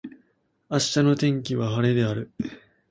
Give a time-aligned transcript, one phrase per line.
[0.67, 2.31] 明日の天気は晴れである。